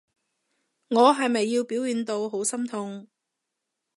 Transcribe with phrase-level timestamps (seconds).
[0.87, 3.07] 我係咪要表現到好心痛？